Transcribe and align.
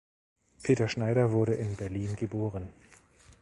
Peter 0.63 0.89
Schneider 0.89 1.31
wurde 1.31 1.53
in 1.53 1.75
Berlin 1.75 2.15
geboren. 2.15 2.73